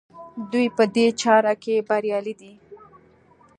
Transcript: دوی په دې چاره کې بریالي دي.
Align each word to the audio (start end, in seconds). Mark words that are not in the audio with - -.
دوی 0.51 0.67
په 0.75 0.83
دې 0.95 1.07
چاره 1.21 1.53
کې 1.63 1.85
بریالي 1.87 2.33
دي. 2.41 2.53